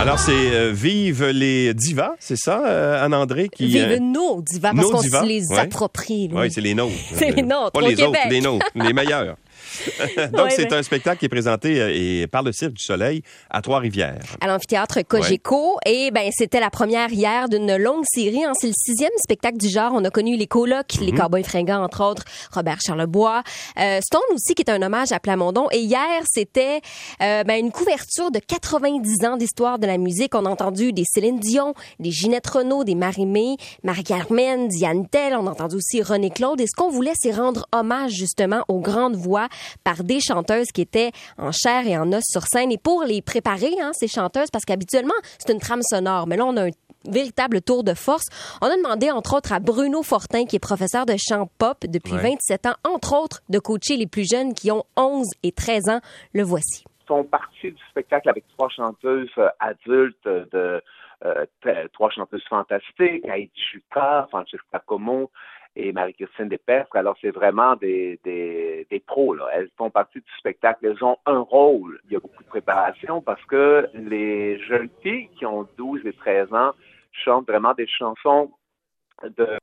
Alors, 0.00 0.18
c'est 0.18 0.32
euh, 0.32 0.72
Vive 0.72 1.26
les 1.26 1.74
divas, 1.74 2.12
c'est 2.18 2.38
ça, 2.38 2.66
euh, 2.66 3.04
Anne-André? 3.04 3.50
Qui, 3.50 3.66
Vive 3.66 3.82
euh, 3.82 3.98
nos 3.98 4.40
divas, 4.40 4.72
parce 4.74 4.90
qu'on 4.90 5.02
se 5.02 5.26
les 5.26 5.46
ouais. 5.48 5.58
approprie. 5.58 6.30
Oui, 6.32 6.50
c'est 6.50 6.62
les 6.62 6.72
nôtres. 6.72 6.94
C'est 7.12 7.32
les 7.32 7.42
nôtres, 7.42 7.72
Pas 7.72 7.82
les 7.82 7.94
Québec. 7.96 8.08
autres, 8.08 8.30
les 8.30 8.40
nôtres, 8.40 8.66
les 8.76 8.94
meilleurs. 8.94 9.36
Donc, 10.32 10.44
Ouais, 10.44 10.50
c'est 10.50 10.72
un 10.72 10.82
spectacle 10.82 11.18
qui 11.18 11.26
est 11.26 11.28
présenté 11.30 11.80
euh, 11.80 11.90
et 11.94 12.26
par 12.26 12.42
le 12.42 12.52
Cirque 12.52 12.72
du 12.74 12.82
Soleil 12.82 13.22
à 13.50 13.60
Trois-Rivières. 13.62 14.20
à 14.40 14.46
l'amphithéâtre 14.46 14.98
Cogeco. 15.06 15.78
Et 15.86 16.10
ben 16.10 16.30
c'était 16.36 16.60
la 16.60 16.70
première 16.70 17.10
hier 17.12 17.48
d'une 17.48 17.76
longue 17.76 18.04
série. 18.06 18.44
hein. 18.44 18.52
C'est 18.58 18.68
le 18.68 18.72
sixième 18.76 19.10
spectacle 19.18 19.58
du 19.58 19.68
genre. 19.68 19.92
On 19.94 20.04
a 20.04 20.10
connu 20.10 20.36
les 20.36 20.46
colocs, 20.46 20.94
Mhm. 21.00 21.06
les 21.06 21.12
Cowboys 21.12 21.44
fringants, 21.44 21.82
entre 21.82 22.04
autres, 22.04 22.24
Robert 22.52 22.78
Charlebois. 22.84 23.42
Euh, 23.78 24.00
Stone 24.00 24.20
aussi, 24.34 24.54
qui 24.54 24.62
est 24.62 24.70
un 24.70 24.80
hommage 24.82 25.12
à 25.12 25.20
Plamondon. 25.20 25.66
Et 25.72 25.80
hier, 25.80 26.22
c'était 26.26 26.80
euh, 27.22 27.44
ben, 27.44 27.58
une 27.58 27.70
couverture 27.72 28.30
de 28.30 28.38
90 28.38 29.24
ans 29.26 29.36
d'histoire 29.36 29.78
de 29.78 29.86
la 29.86 29.98
musique. 29.98 30.34
On 30.34 30.46
a 30.46 30.50
entendu 30.50 30.92
des 30.92 31.04
Céline 31.06 31.38
Dion, 31.40 31.74
des 31.98 32.10
Ginette 32.10 32.46
Renault, 32.46 32.84
des 32.84 32.94
Marie-Mé, 32.94 33.56
Marie-Carmen, 33.84 34.68
Diane 34.68 35.06
Tell. 35.08 35.34
On 35.34 35.46
a 35.46 35.50
entendu 35.50 35.76
aussi 35.76 36.02
René 36.02 36.30
Claude. 36.30 36.60
Et 36.60 36.66
ce 36.66 36.74
qu'on 36.76 36.90
voulait, 36.90 37.12
c'est 37.14 37.32
rendre 37.32 37.66
hommage 37.72 38.12
justement 38.12 38.62
aux 38.68 38.80
grandes 38.80 39.16
voix 39.16 39.48
par 39.84 40.02
des 40.04 40.20
chanteuses 40.20 40.68
qui 40.74 40.82
étaient 40.82 41.10
en 41.38 41.52
chair 41.52 41.86
et 41.86 41.96
en 41.96 42.12
os 42.12 42.22
sur 42.24 42.42
scène. 42.42 42.72
Et 42.72 42.78
pour 42.78 43.04
les 43.04 43.22
préparer, 43.22 43.72
hein, 43.80 43.90
ces 43.94 44.08
chanteuses, 44.08 44.50
parce 44.52 44.64
qu'habituellement, 44.64 45.14
c'est 45.38 45.52
une 45.52 45.60
trame 45.60 45.82
sonore. 45.82 46.26
Mais 46.26 46.36
là, 46.36 46.44
on 46.46 46.56
a 46.56 46.66
un 46.66 46.70
véritable 47.08 47.62
tour 47.62 47.82
de 47.82 47.94
force. 47.94 48.26
On 48.60 48.66
a 48.66 48.76
demandé, 48.76 49.10
entre 49.10 49.34
autres, 49.36 49.52
à 49.52 49.58
Bruno 49.58 50.02
Fortin, 50.02 50.44
qui 50.44 50.56
est 50.56 50.60
professeur 50.60 51.06
de 51.06 51.14
chant 51.18 51.48
pop 51.58 51.78
depuis 51.86 52.12
Ouais. 52.12 52.22
27 52.36 52.66
ans, 52.66 52.74
entre 52.84 53.14
autres, 53.16 53.40
de 53.48 53.58
coacher 53.58 53.96
les 53.96 54.06
plus 54.06 54.28
jeunes 54.30 54.52
qui 54.52 54.70
ont 54.70 54.84
11 54.96 55.26
et 55.42 55.52
13 55.52 55.88
ans. 55.88 56.00
Le 56.34 56.42
voici. 56.42 56.84
sont 57.08 57.24
partis 57.24 57.72
du 57.72 57.82
spectacle 57.90 58.28
avec 58.28 58.44
trois 58.56 58.68
chanteuses 58.68 59.28
euh, 59.38 59.48
adultes 59.60 60.24
de 60.24 60.82
euh, 61.24 61.44
t- 61.62 61.88
trois 61.92 62.08
chanteuses 62.10 62.44
fantastiques, 62.48 63.24
Heidi 63.26 63.50
Jucca, 63.72 64.26
Francesca 64.30 64.80
Como 64.86 65.30
et 65.76 65.92
Marie-Christine 65.92 66.48
Despestre. 66.48 66.96
Alors, 66.96 67.16
c'est 67.20 67.30
vraiment 67.30 67.76
des, 67.76 68.18
des, 68.24 68.86
des 68.90 69.00
pros. 69.00 69.34
Là. 69.34 69.48
Elles 69.52 69.70
font 69.76 69.90
partie 69.90 70.18
du 70.18 70.32
spectacle. 70.38 70.86
Elles 70.86 71.02
ont 71.04 71.16
un 71.26 71.40
rôle. 71.40 72.00
Il 72.06 72.12
y 72.12 72.16
a 72.16 72.20
beaucoup 72.20 72.42
de 72.42 72.48
préparation 72.48 73.20
parce 73.20 73.44
que 73.44 73.88
les 73.94 74.58
jeunes 74.60 74.90
filles 75.02 75.28
qui 75.38 75.46
ont 75.46 75.66
12 75.76 76.06
et 76.06 76.12
13 76.12 76.52
ans 76.52 76.72
chantent 77.12 77.46
vraiment 77.46 77.74
des 77.74 77.86
chansons 77.86 78.50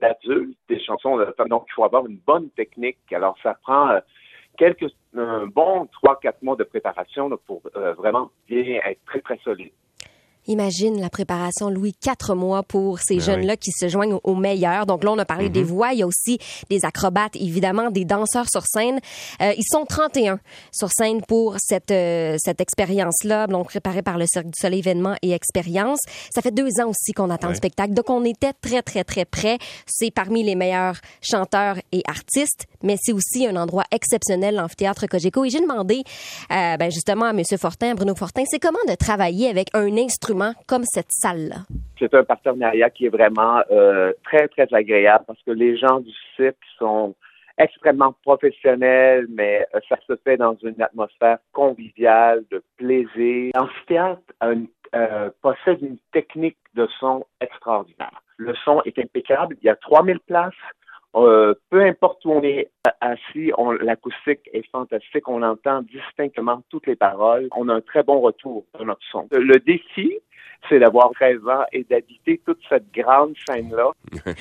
d'adultes, 0.00 0.58
des 0.68 0.80
chansons 0.80 1.16
de. 1.16 1.34
Donc, 1.48 1.64
il 1.68 1.72
faut 1.74 1.84
avoir 1.84 2.06
une 2.06 2.18
bonne 2.18 2.50
technique. 2.50 2.98
Alors, 3.12 3.36
ça 3.42 3.54
prend 3.62 3.90
euh, 3.90 4.00
quelques 4.56 4.90
un 5.16 5.46
bon 5.46 5.86
trois 5.86 6.18
quatre 6.20 6.42
mois 6.42 6.56
de 6.56 6.64
préparation 6.64 7.30
pour 7.46 7.62
euh, 7.76 7.94
vraiment 7.94 8.30
bien 8.46 8.80
être 8.84 9.04
très 9.06 9.20
très 9.20 9.38
solide. 9.38 9.72
Imagine 10.48 11.00
la 11.00 11.10
préparation, 11.10 11.70
Louis, 11.70 11.92
quatre 11.92 12.34
mois 12.34 12.62
pour 12.62 12.98
ces 13.00 13.16
Ben 13.16 13.22
jeunes-là 13.22 13.56
qui 13.56 13.70
se 13.70 13.86
joignent 13.88 14.14
au- 14.14 14.20
au 14.24 14.34
meilleur. 14.34 14.86
Donc 14.86 15.04
là, 15.04 15.12
on 15.12 15.18
a 15.18 15.24
parlé 15.24 15.48
des 15.50 15.62
voix. 15.62 15.92
Il 15.92 15.98
y 16.00 16.02
a 16.02 16.06
aussi 16.06 16.38
des 16.70 16.84
acrobates, 16.84 17.36
évidemment, 17.36 17.90
des 17.90 18.04
danseurs 18.04 18.46
sur 18.50 18.62
scène. 18.66 18.98
Euh, 19.42 19.52
ils 19.56 19.64
sont 19.70 19.84
31 19.84 20.40
sur 20.72 20.88
scène 20.90 21.20
pour 21.22 21.56
cette, 21.58 21.90
euh, 21.90 22.36
cette 22.38 22.60
expérience-là, 22.62 23.46
donc 23.46 23.66
préparée 23.68 24.00
par 24.02 24.16
le 24.18 24.24
Cirque 24.26 24.46
du 24.46 24.58
Soleil 24.58 24.78
événement 24.80 25.14
et 25.22 25.32
expérience. 25.32 26.00
Ça 26.34 26.40
fait 26.40 26.50
deux 26.50 26.80
ans 26.80 26.88
aussi 26.88 27.12
qu'on 27.14 27.28
attend 27.30 27.48
le 27.48 27.54
spectacle. 27.54 27.92
Donc 27.92 28.08
on 28.08 28.24
était 28.24 28.52
très, 28.60 28.80
très, 28.82 29.04
très 29.04 29.26
près. 29.26 29.58
C'est 29.86 30.10
parmi 30.10 30.42
les 30.42 30.54
meilleurs 30.54 30.96
chanteurs 31.20 31.76
et 31.92 32.02
artistes, 32.08 32.64
mais 32.82 32.96
c'est 32.98 33.12
aussi 33.12 33.46
un 33.46 33.56
endroit 33.56 33.84
exceptionnel, 33.92 34.54
l'amphithéâtre 34.54 35.06
Cogeco. 35.08 35.44
Et 35.44 35.50
j'ai 35.50 35.60
demandé, 35.60 36.02
euh, 36.52 36.76
ben 36.78 36.90
justement, 36.90 37.26
à 37.26 37.30
M. 37.30 37.42
Fortin, 37.58 37.90
à 37.90 37.94
Bruno 37.94 38.14
Fortin, 38.14 38.44
c'est 38.48 38.58
comment 38.58 38.78
de 38.88 38.94
travailler 38.94 39.48
avec 39.50 39.68
un 39.74 39.94
instrument 39.98 40.37
comme 40.66 40.84
cette 40.84 41.10
salle-là? 41.10 41.62
C'est 41.98 42.14
un 42.14 42.24
partenariat 42.24 42.90
qui 42.90 43.06
est 43.06 43.10
vraiment 43.10 43.60
euh, 43.70 44.12
très 44.24 44.48
très 44.48 44.68
agréable 44.72 45.24
parce 45.26 45.42
que 45.42 45.50
les 45.50 45.76
gens 45.76 46.00
du 46.00 46.12
cirque 46.36 46.56
sont 46.78 47.14
extrêmement 47.58 48.14
professionnels, 48.22 49.26
mais 49.30 49.66
euh, 49.74 49.80
ça 49.88 49.96
se 50.06 50.14
fait 50.24 50.36
dans 50.36 50.56
une 50.62 50.80
atmosphère 50.80 51.38
conviviale, 51.52 52.44
de 52.50 52.62
plaisir. 52.76 53.50
L'amphithéâtre 53.54 54.22
a 54.40 54.52
une- 54.52 54.68
euh, 54.94 55.30
possède 55.42 55.82
une 55.82 55.98
technique 56.12 56.56
de 56.74 56.88
son 57.00 57.24
extraordinaire. 57.40 58.22
Le 58.36 58.54
son 58.64 58.80
est 58.84 58.98
impeccable. 58.98 59.56
Il 59.60 59.66
y 59.66 59.68
a 59.68 59.76
3000 59.76 60.20
places. 60.20 60.54
Euh, 61.16 61.54
peu 61.70 61.82
importe 61.82 62.24
où 62.26 62.32
on 62.32 62.42
est 62.42 62.70
assis, 63.00 63.50
l'acoustique 63.80 64.48
est 64.52 64.66
fantastique. 64.70 65.26
On 65.28 65.42
entend 65.42 65.82
distinctement 65.82 66.62
toutes 66.70 66.86
les 66.86 66.96
paroles. 66.96 67.48
On 67.56 67.68
a 67.68 67.74
un 67.74 67.80
très 67.80 68.02
bon 68.02 68.20
retour 68.20 68.64
de 68.78 68.84
notre 68.84 69.00
son. 69.10 69.26
Le 69.32 69.58
défi, 69.58 70.18
c'est 70.68 70.78
d'avoir 70.78 71.10
13 71.12 71.36
ans 71.48 71.64
et 71.72 71.84
d'habiter 71.88 72.40
toute 72.44 72.58
cette 72.68 72.92
grande 72.94 73.34
scène-là. 73.46 73.90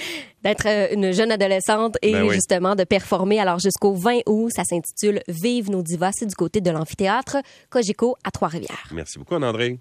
D'être 0.43 0.67
euh, 0.67 0.93
une 0.93 1.11
jeune 1.11 1.31
adolescente 1.31 1.97
et 2.01 2.13
Ben 2.13 2.23
oui. 2.23 2.33
justement 2.35 2.75
de 2.75 2.83
performer. 2.83 3.39
Alors 3.39 3.59
jusqu'au 3.59 3.93
20 3.93 4.19
août, 4.27 4.49
ça 4.51 4.63
s'intitule 4.63 5.21
Vive 5.27 5.69
nos 5.71 5.81
divas. 5.81 6.11
C'est 6.13 6.25
du 6.27 6.35
côté 6.35 6.61
de 6.61 6.71
l'amphithéâtre 6.71 7.37
Cogeco 7.69 8.15
à 8.23 8.31
Trois-Rivières. 8.31 8.87
Merci 8.93 9.19
beaucoup, 9.19 9.35
Anne-André. 9.35 9.79